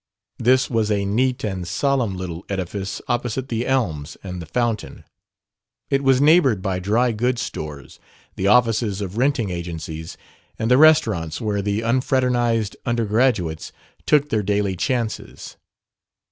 [0.39, 5.03] This was a neat and solemn little edifice opposite the elms and the fountain;
[5.91, 7.99] it was neighbored by dry goods stores,
[8.35, 10.17] the offices of renting agencies,
[10.57, 13.71] and the restaurants where the unfraternized undergraduates
[14.07, 15.55] took their daily chances.